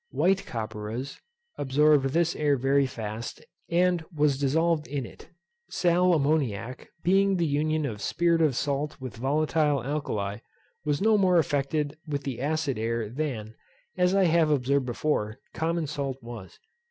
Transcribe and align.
White 0.09 0.47
copperas 0.47 1.21
absorbed 1.59 2.05
this 2.05 2.35
air 2.35 2.57
very 2.57 2.87
fast, 2.87 3.45
and 3.69 4.03
was 4.11 4.39
dissolved 4.39 4.87
in 4.87 5.05
it. 5.05 5.29
Sal 5.69 6.15
ammoniac, 6.15 6.89
being 7.03 7.35
the 7.37 7.45
union 7.45 7.85
of 7.85 8.01
spirit 8.01 8.41
of 8.41 8.55
salt 8.55 8.99
with 8.99 9.17
volatile 9.17 9.83
alkali, 9.83 10.39
was 10.83 11.03
no 11.03 11.19
more 11.19 11.37
affected 11.37 11.99
with 12.07 12.23
the 12.23 12.41
acid 12.41 12.79
air 12.79 13.09
than, 13.09 13.53
as 13.95 14.15
I 14.15 14.23
have 14.23 14.49
observed 14.49 14.87
before, 14.87 15.37
common 15.53 15.85
salt 15.85 16.17
was. 16.23 16.57